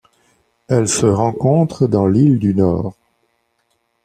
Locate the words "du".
2.39-2.55